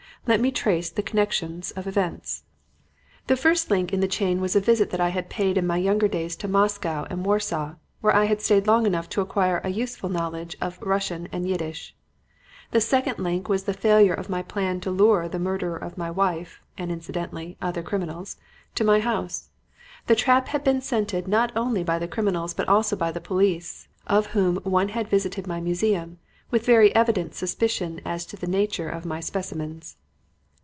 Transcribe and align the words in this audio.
"Let 0.27 0.39
me 0.39 0.51
trace 0.51 0.91
the 0.91 1.01
connections 1.01 1.71
of 1.71 1.87
events. 1.87 2.43
"The 3.25 3.35
first 3.35 3.71
link 3.71 3.91
in 3.91 4.01
the 4.01 4.07
chain 4.07 4.39
was 4.39 4.55
a 4.55 4.59
visit 4.61 4.91
that 4.91 4.99
I 5.01 5.09
had 5.09 5.31
paid 5.31 5.57
in 5.57 5.65
my 5.65 5.77
younger 5.77 6.07
days 6.07 6.35
to 6.37 6.47
Moscow 6.47 7.07
and 7.09 7.25
Warsaw, 7.25 7.73
where 8.01 8.15
I 8.15 8.25
had 8.25 8.39
stayed 8.39 8.67
long 8.67 8.85
enough 8.85 9.09
to 9.09 9.21
acquire 9.21 9.61
a 9.63 9.69
useful 9.71 10.09
knowledge 10.09 10.55
of 10.61 10.79
Russian 10.79 11.27
and 11.31 11.47
Yiddish. 11.49 11.95
The 12.69 12.79
second 12.79 13.17
link 13.17 13.49
was 13.49 13.63
the 13.63 13.73
failure 13.73 14.13
of 14.13 14.29
my 14.29 14.43
plan 14.43 14.79
to 14.81 14.91
lure 14.91 15.27
the 15.27 15.39
murderer 15.39 15.75
of 15.75 15.97
my 15.97 16.11
wife 16.11 16.61
and, 16.77 16.91
incidentally, 16.91 17.57
other 17.59 17.81
criminals 17.81 18.37
to 18.75 18.83
my 18.83 18.99
house. 18.99 19.49
The 20.05 20.15
trap 20.15 20.49
had 20.49 20.63
been 20.63 20.81
scented 20.81 21.27
not 21.27 21.51
only 21.55 21.83
by 21.83 21.97
the 21.97 22.07
criminals 22.07 22.53
but 22.53 22.69
also 22.69 22.95
by 22.95 23.11
the 23.11 23.21
police, 23.21 23.87
of 24.05 24.27
whom 24.27 24.57
one 24.57 24.89
had 24.89 25.07
visited 25.07 25.47
my 25.47 25.59
museum 25.59 26.19
with 26.51 26.63
very 26.63 26.93
evident 26.93 27.33
suspicion 27.33 28.01
as 28.05 28.23
to 28.27 28.37
the 28.37 28.45
nature 28.45 28.87
of 28.87 29.03
my 29.03 29.19
specimens. 29.19 29.97